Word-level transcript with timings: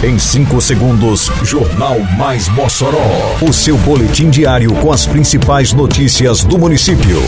Em 0.00 0.16
5 0.16 0.60
segundos, 0.60 1.28
Jornal 1.42 1.98
Mais 2.16 2.48
Mossoró. 2.50 3.36
O 3.42 3.52
seu 3.52 3.76
boletim 3.78 4.30
diário 4.30 4.72
com 4.74 4.92
as 4.92 5.04
principais 5.04 5.72
notícias 5.72 6.44
do 6.44 6.56
município. 6.56 7.20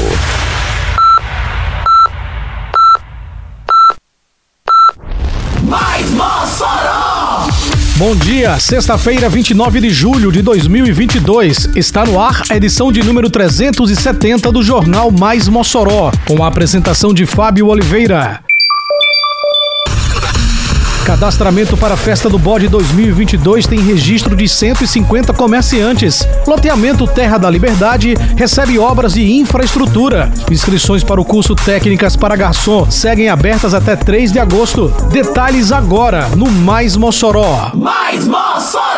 Mais 5.64 6.08
Mossoró! 6.10 7.48
Bom 7.96 8.14
dia, 8.14 8.56
sexta-feira, 8.60 9.28
29 9.28 9.80
de 9.80 9.90
julho 9.90 10.30
de 10.30 10.40
2022. 10.40 11.70
Está 11.74 12.06
no 12.06 12.20
ar 12.20 12.40
a 12.48 12.56
edição 12.56 12.92
de 12.92 13.02
número 13.02 13.28
370 13.28 14.52
do 14.52 14.62
Jornal 14.62 15.10
Mais 15.10 15.48
Mossoró, 15.48 16.12
com 16.24 16.44
a 16.44 16.46
apresentação 16.46 17.12
de 17.12 17.26
Fábio 17.26 17.66
Oliveira. 17.66 18.44
Cadastramento 21.10 21.76
para 21.76 21.94
a 21.94 21.96
Festa 21.96 22.28
do 22.28 22.38
Bode 22.38 22.68
2022 22.68 23.66
tem 23.66 23.80
registro 23.80 24.36
de 24.36 24.48
150 24.48 25.32
comerciantes. 25.32 26.24
Loteamento 26.46 27.04
Terra 27.04 27.36
da 27.36 27.50
Liberdade 27.50 28.14
recebe 28.36 28.78
obras 28.78 29.14
de 29.14 29.32
infraestrutura. 29.32 30.30
Inscrições 30.48 31.02
para 31.02 31.20
o 31.20 31.24
curso 31.24 31.56
Técnicas 31.56 32.14
para 32.14 32.36
Garçom 32.36 32.88
seguem 32.88 33.28
abertas 33.28 33.74
até 33.74 33.96
3 33.96 34.30
de 34.30 34.38
agosto. 34.38 34.86
Detalhes 35.10 35.72
agora 35.72 36.28
no 36.36 36.48
Mais 36.48 36.96
Mossoró. 36.96 37.72
Mais 37.74 38.28
Mossoró! 38.28 38.89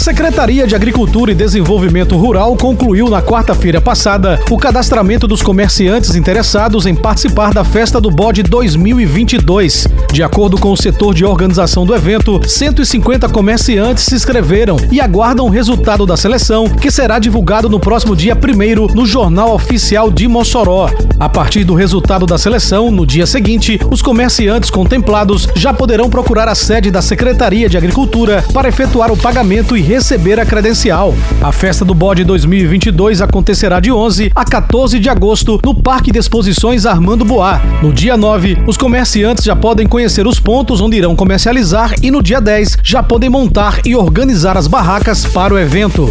Secretaria 0.00 0.66
de 0.66 0.74
Agricultura 0.74 1.30
e 1.30 1.34
Desenvolvimento 1.34 2.16
Rural 2.16 2.56
concluiu 2.56 3.10
na 3.10 3.20
quarta-feira 3.20 3.82
passada 3.82 4.40
o 4.50 4.56
cadastramento 4.56 5.28
dos 5.28 5.42
comerciantes 5.42 6.14
interessados 6.14 6.86
em 6.86 6.94
participar 6.94 7.52
da 7.52 7.64
Festa 7.64 8.00
do 8.00 8.10
Bode 8.10 8.42
2022. 8.42 9.86
De 10.10 10.22
acordo 10.22 10.56
com 10.56 10.72
o 10.72 10.76
setor 10.76 11.12
de 11.12 11.22
organização 11.22 11.84
do 11.84 11.94
evento, 11.94 12.40
150 12.42 13.28
comerciantes 13.28 14.04
se 14.04 14.14
inscreveram 14.14 14.78
e 14.90 15.02
aguardam 15.02 15.44
o 15.44 15.50
resultado 15.50 16.06
da 16.06 16.16
seleção, 16.16 16.66
que 16.66 16.90
será 16.90 17.18
divulgado 17.18 17.68
no 17.68 17.78
próximo 17.78 18.16
dia 18.16 18.34
1 18.34 18.94
no 18.94 19.04
Jornal 19.04 19.52
Oficial 19.52 20.10
de 20.10 20.26
Mossoró. 20.26 20.88
A 21.20 21.28
partir 21.28 21.62
do 21.62 21.74
resultado 21.74 22.24
da 22.24 22.38
seleção, 22.38 22.90
no 22.90 23.04
dia 23.04 23.26
seguinte, 23.26 23.78
os 23.90 24.00
comerciantes 24.00 24.70
contemplados 24.70 25.46
já 25.54 25.74
poderão 25.74 26.08
procurar 26.08 26.48
a 26.48 26.54
sede 26.54 26.90
da 26.90 27.02
Secretaria 27.02 27.68
de 27.68 27.76
Agricultura 27.76 28.42
para 28.54 28.70
efetuar 28.70 29.12
o 29.12 29.16
pagamento 29.16 29.76
e 29.76 29.89
receber 29.90 30.38
a 30.38 30.46
credencial. 30.46 31.12
A 31.42 31.50
Festa 31.50 31.84
do 31.84 31.92
Bode 31.92 32.22
2022 32.22 33.20
acontecerá 33.20 33.80
de 33.80 33.90
11 33.90 34.30
a 34.36 34.44
14 34.44 35.00
de 35.00 35.08
agosto 35.08 35.60
no 35.64 35.74
Parque 35.74 36.12
de 36.12 36.18
Exposições 36.20 36.86
Armando 36.86 37.24
Boá. 37.24 37.60
No 37.82 37.92
dia 37.92 38.16
9, 38.16 38.58
os 38.68 38.76
comerciantes 38.76 39.42
já 39.42 39.56
podem 39.56 39.88
conhecer 39.88 40.28
os 40.28 40.38
pontos 40.38 40.80
onde 40.80 40.96
irão 40.96 41.16
comercializar 41.16 41.92
e 42.04 42.08
no 42.08 42.22
dia 42.22 42.40
10 42.40 42.78
já 42.84 43.02
podem 43.02 43.28
montar 43.28 43.80
e 43.84 43.96
organizar 43.96 44.56
as 44.56 44.68
barracas 44.68 45.26
para 45.26 45.52
o 45.52 45.58
evento. 45.58 46.08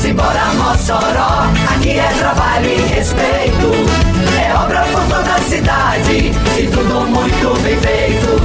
Simbora 0.00 0.54
Mossoró, 0.54 1.50
aqui 1.76 1.90
é 1.90 2.12
trabalho 2.18 2.66
e 2.66 2.94
respeito. 2.94 3.70
É 4.40 4.54
obra 4.54 4.86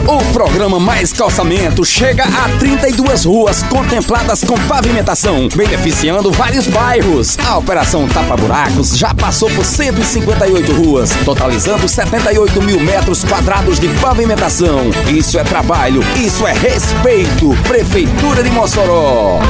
O 0.08 0.24
programa 0.32 0.80
Mais 0.80 1.12
Calçamento 1.12 1.84
chega 1.84 2.24
a 2.24 2.58
32 2.60 3.26
ruas 3.26 3.62
contempladas 3.64 4.42
com 4.42 4.56
pavimentação, 4.66 5.50
beneficiando 5.54 6.32
vários 6.32 6.66
bairros. 6.66 7.38
A 7.40 7.58
Operação 7.58 8.08
Tapa 8.08 8.38
Buracos 8.38 8.98
já 8.98 9.14
passou 9.14 9.50
por 9.52 9.66
158 9.66 10.72
ruas, 10.72 11.14
totalizando 11.26 11.90
78 11.90 12.62
mil 12.62 12.80
metros 12.80 13.26
quadrados 13.26 13.82
de 13.82 13.90
pavimentação. 14.00 14.90
Isso 15.14 15.38
é 15.38 15.44
trabalho, 15.44 16.02
isso 16.16 16.48
é 16.48 16.54
respeito. 16.54 17.50
Prefeitura 17.68 18.42
de 18.42 18.50
Mossoró. 18.50 19.42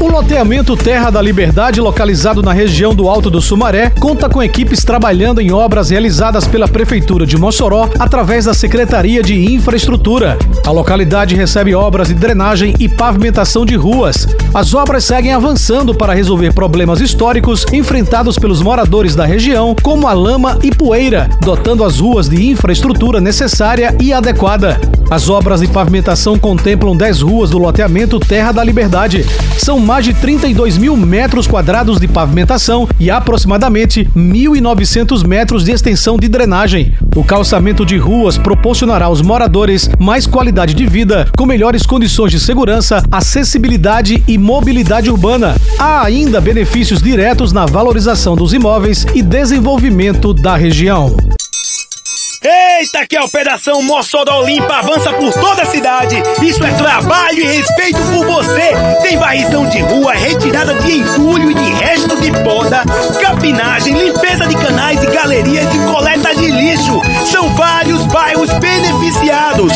O 0.00 0.08
loteamento 0.08 0.76
Terra 0.76 1.10
da 1.10 1.20
Liberdade, 1.20 1.80
localizado 1.80 2.40
na 2.40 2.52
região 2.52 2.94
do 2.94 3.08
Alto 3.08 3.28
do 3.28 3.40
Sumaré, 3.40 3.90
conta 3.98 4.28
com 4.28 4.40
equipes 4.40 4.84
trabalhando 4.84 5.40
em 5.40 5.50
obras 5.50 5.90
realizadas 5.90 6.46
pela 6.46 6.68
Prefeitura 6.68 7.26
de 7.26 7.36
Mossoró 7.36 7.90
através 7.98 8.44
da 8.44 8.54
Secretaria 8.54 9.24
de 9.24 9.52
Infraestrutura. 9.52 10.38
A 10.64 10.70
localidade 10.70 11.34
recebe 11.34 11.74
obras 11.74 12.08
de 12.08 12.14
drenagem 12.14 12.74
e 12.78 12.88
pavimentação 12.88 13.66
de 13.66 13.74
ruas. 13.74 14.24
As 14.54 14.72
obras 14.74 15.04
seguem 15.04 15.32
avançando 15.32 15.94
para 15.94 16.14
resolver 16.14 16.52
problemas 16.54 17.00
históricos 17.00 17.66
enfrentados 17.72 18.38
pelos 18.38 18.62
moradores 18.62 19.14
da 19.14 19.26
região, 19.26 19.76
como 19.82 20.06
a 20.08 20.12
lama 20.12 20.58
e 20.62 20.70
poeira, 20.74 21.28
dotando 21.42 21.84
as 21.84 21.98
ruas 21.98 22.28
de 22.28 22.48
infraestrutura 22.48 23.20
necessária 23.20 23.94
e 24.00 24.12
adequada. 24.12 24.80
As 25.10 25.30
obras 25.30 25.60
de 25.60 25.68
pavimentação 25.68 26.38
contemplam 26.38 26.94
10 26.94 27.22
ruas 27.22 27.50
do 27.50 27.58
loteamento 27.58 28.20
Terra 28.20 28.52
da 28.52 28.62
Liberdade. 28.62 29.24
São 29.56 29.78
mais 29.78 30.04
de 30.04 30.12
32 30.12 30.76
mil 30.76 30.96
metros 30.96 31.46
quadrados 31.46 31.98
de 31.98 32.06
pavimentação 32.06 32.86
e 33.00 33.10
aproximadamente 33.10 34.08
1.900 34.14 35.26
metros 35.26 35.64
de 35.64 35.72
extensão 35.72 36.18
de 36.18 36.28
drenagem. 36.28 36.92
O 37.16 37.24
calçamento 37.24 37.86
de 37.86 37.96
ruas 37.96 38.36
proporcionará 38.36 39.06
aos 39.06 39.22
moradores 39.22 39.88
mais 39.98 40.26
qualidade 40.26 40.74
de 40.74 40.86
vida, 40.86 41.26
com 41.36 41.46
melhores 41.46 41.86
condições 41.86 42.30
de 42.30 42.38
segurança, 42.38 43.02
acessibilidade 43.10 44.22
e 44.28 44.37
mobilidade 44.38 45.10
urbana. 45.10 45.56
Há 45.78 46.04
ainda 46.04 46.40
benefícios 46.40 47.02
diretos 47.02 47.52
na 47.52 47.66
valorização 47.66 48.36
dos 48.36 48.52
imóveis 48.52 49.04
e 49.14 49.22
desenvolvimento 49.22 50.32
da 50.32 50.56
região. 50.56 51.14
Eita, 52.40 53.04
que 53.04 53.16
a 53.16 53.24
Operação 53.24 53.82
Mossoró 53.82 54.42
Limpa 54.42 54.76
avança 54.76 55.12
por 55.12 55.32
toda 55.34 55.62
a 55.62 55.66
cidade. 55.66 56.22
Isso 56.40 56.62
é 56.64 56.70
trabalho 56.74 57.40
e 57.40 57.44
respeito 57.44 57.98
por 58.12 58.24
você. 58.26 58.70
Tem 59.02 59.18
varrição 59.18 59.68
de 59.68 59.80
rua, 59.80 60.12
retirada 60.12 60.72
de 60.74 60.98
entulho 60.98 61.50
e 61.50 61.54
de 61.54 61.70
resto 61.72 62.20
de 62.20 62.30
poda, 62.44 62.84
capinagem, 63.20 63.92
limpeza 63.92 64.46
de 64.46 64.54
canais 64.54 65.02
e 65.02 65.06
galerias 65.06 65.66
e 65.74 65.78
coleta 65.92 66.32
de 66.36 66.48
lixo. 66.52 67.00
São 67.26 67.48
vários 67.56 68.04
bairros 68.04 68.50
beneficiados. 68.60 69.72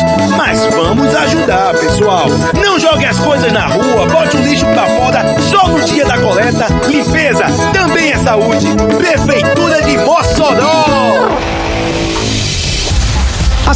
Vamos 1.03 1.17
ajudar, 1.17 1.73
pessoal. 1.73 2.27
Não 2.63 2.79
jogue 2.79 3.05
as 3.05 3.19
coisas 3.19 3.51
na 3.51 3.67
rua, 3.67 4.05
bote 4.05 4.37
o 4.37 4.41
lixo 4.41 4.65
pra 4.67 4.87
fora 4.87 5.35
só 5.51 5.67
no 5.67 5.81
dia 5.81 6.05
da 6.05 6.17
coleta. 6.17 6.67
Limpeza 6.87 7.43
também 7.73 8.11
é 8.11 8.17
saúde. 8.19 8.67
Prefeitura 8.97 9.81
de 9.81 9.97
Mossoró. 9.97 10.62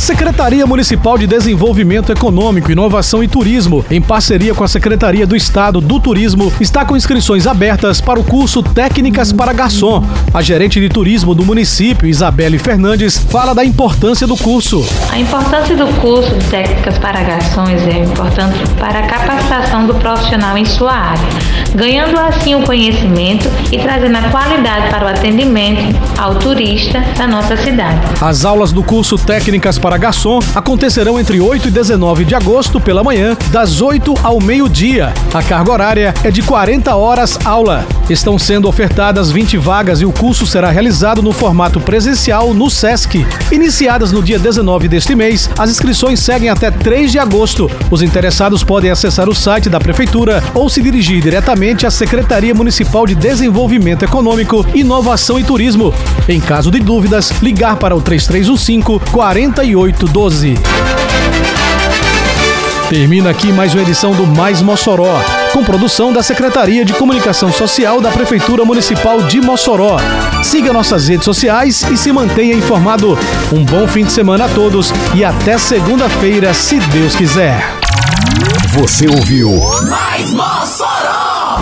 Secretaria 0.07 0.65
Municipal 0.65 1.17
de 1.17 1.27
Desenvolvimento 1.27 2.13
Econômico, 2.13 2.71
Inovação 2.71 3.21
e 3.21 3.27
Turismo, 3.27 3.85
em 3.91 4.01
parceria 4.01 4.55
com 4.55 4.63
a 4.63 4.67
Secretaria 4.67 5.27
do 5.27 5.35
Estado 5.35 5.81
do 5.81 5.99
Turismo, 5.99 6.49
está 6.61 6.85
com 6.85 6.95
inscrições 6.95 7.45
abertas 7.45 7.99
para 7.99 8.17
o 8.17 8.23
curso 8.23 8.63
Técnicas 8.63 9.33
para 9.33 9.51
Garçom. 9.51 10.01
A 10.33 10.41
gerente 10.41 10.79
de 10.79 10.87
turismo 10.87 11.35
do 11.35 11.43
município, 11.43 12.07
Isabelle 12.07 12.57
Fernandes, 12.57 13.17
fala 13.17 13.53
da 13.53 13.65
importância 13.65 14.25
do 14.25 14.37
curso. 14.37 14.87
A 15.11 15.19
importância 15.19 15.75
do 15.75 15.87
curso 15.99 16.33
de 16.35 16.45
Técnicas 16.45 16.97
para 16.99 17.21
Garçons 17.23 17.85
é 17.85 18.05
importante 18.05 18.59
para 18.79 18.99
a 18.99 19.07
capacitação 19.07 19.87
do 19.87 19.95
profissional 19.95 20.57
em 20.57 20.63
sua 20.63 20.93
área, 20.93 21.27
ganhando 21.75 22.17
assim 22.17 22.55
o 22.55 22.63
conhecimento 22.63 23.49
e 23.73 23.77
trazendo 23.77 24.15
a 24.15 24.29
qualidade 24.29 24.89
para 24.89 25.05
o 25.05 25.09
atendimento 25.09 25.99
ao 26.17 26.35
turista 26.35 27.01
da 27.17 27.27
nossa 27.27 27.57
cidade. 27.57 27.99
As 28.21 28.45
aulas 28.45 28.71
do 28.71 28.81
curso 28.81 29.17
Técnicas 29.17 29.77
para 29.97 29.99
Garçom 29.99 30.39
acontecerão 30.53 31.19
entre 31.19 31.41
8 31.41 31.67
e 31.67 31.71
19 31.71 32.23
de 32.23 32.35
agosto 32.35 32.79
pela 32.79 33.03
manhã, 33.03 33.35
das 33.51 33.81
8 33.81 34.13
ao 34.23 34.39
meio-dia. 34.39 35.11
A 35.33 35.41
carga 35.41 35.71
horária 35.71 36.13
é 36.23 36.29
de 36.29 36.43
40 36.43 36.95
horas 36.95 37.39
aula. 37.43 37.85
Estão 38.09 38.39
sendo 38.39 38.69
ofertadas 38.69 39.29
20 39.29 39.57
vagas 39.57 39.99
e 39.99 40.05
o 40.05 40.13
curso 40.13 40.47
será 40.47 40.69
realizado 40.69 41.21
no 41.21 41.33
formato 41.33 41.81
presencial 41.81 42.53
no 42.53 42.69
SESC. 42.69 43.25
Iniciadas 43.51 44.13
no 44.13 44.23
dia 44.23 44.39
19 44.39 44.87
deste 44.87 45.13
mês, 45.13 45.49
as 45.57 45.69
inscrições 45.69 46.21
seguem 46.21 46.49
até 46.49 46.71
3 46.71 47.11
de 47.11 47.19
agosto. 47.19 47.69
Os 47.91 48.01
interessados 48.01 48.63
podem 48.63 48.89
acessar 48.89 49.27
o 49.27 49.35
site 49.35 49.69
da 49.69 49.77
Prefeitura 49.77 50.41
ou 50.53 50.69
se 50.69 50.81
dirigir 50.81 51.21
diretamente 51.21 51.85
à 51.85 51.91
Secretaria 51.91 52.53
Municipal 52.53 53.05
de 53.05 53.13
Desenvolvimento 53.13 54.03
Econômico, 54.03 54.65
Inovação 54.73 55.37
e 55.37 55.43
Turismo. 55.43 55.93
Em 56.29 56.39
caso 56.39 56.71
de 56.71 56.79
dúvidas, 56.79 57.31
ligar 57.41 57.75
para 57.75 57.93
o 57.95 58.01
3315 58.01 59.11
4812. 59.11 60.55
Termina 62.89 63.31
aqui 63.31 63.51
mais 63.51 63.73
uma 63.73 63.83
edição 63.83 64.13
do 64.13 64.25
Mais 64.25 64.61
Mossoró, 64.61 65.19
com 65.57 65.63
produção 65.63 66.13
da 66.13 66.21
Secretaria 66.21 66.85
de 66.85 66.93
Comunicação 66.93 67.51
Social 67.51 67.99
da 67.99 68.11
Prefeitura 68.11 68.63
Municipal 68.63 69.23
de 69.23 69.41
Mossoró. 69.41 69.97
Siga 70.43 70.71
nossas 70.71 71.07
redes 71.07 71.25
sociais 71.25 71.81
e 71.89 71.97
se 71.97 72.11
mantenha 72.11 72.53
informado. 72.53 73.17
Um 73.51 73.65
bom 73.65 73.87
fim 73.87 74.05
de 74.05 74.11
semana 74.11 74.45
a 74.45 74.49
todos 74.49 74.93
e 75.15 75.25
até 75.25 75.57
segunda-feira, 75.57 76.53
se 76.53 76.79
Deus 76.79 77.15
quiser. 77.15 77.59
Você 78.69 79.07
ouviu 79.07 79.49
Mais 79.89 80.31
Mossoró! 80.31 81.59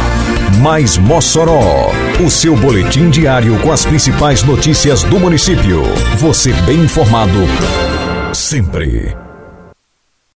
Mais 0.61 0.97
Mossoró, 0.97 1.89
o 2.19 2.29
seu 2.29 2.53
boletim 2.57 3.09
diário 3.09 3.57
com 3.61 3.71
as 3.71 3.85
principais 3.85 4.43
notícias 4.43 5.03
do 5.03 5.17
município. 5.17 5.83
Você 6.17 6.51
bem 6.51 6.81
informado 6.81 7.39
sempre. 8.33 9.24